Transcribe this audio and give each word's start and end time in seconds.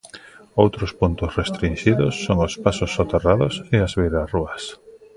Outros 0.63 0.91
puntos 1.01 1.31
restrinxidos 1.41 2.13
son 2.25 2.37
os 2.47 2.53
pasos 2.63 2.91
soterrados 2.97 3.53
e 3.75 3.77
as 3.85 3.93
beirarrúas. 3.99 4.63